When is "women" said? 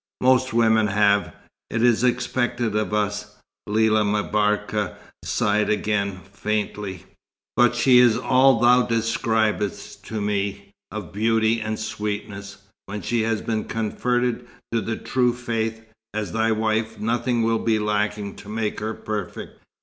0.51-0.87